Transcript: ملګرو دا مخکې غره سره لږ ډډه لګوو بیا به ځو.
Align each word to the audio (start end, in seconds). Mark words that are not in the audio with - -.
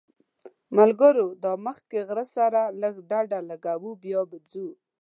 ملګرو 0.77 1.27
دا 1.43 1.53
مخکې 1.67 1.97
غره 2.07 2.25
سره 2.35 2.61
لږ 2.81 2.95
ډډه 3.09 3.39
لګوو 3.49 3.91
بیا 4.03 4.21
به 4.29 4.37
ځو. 4.49 4.67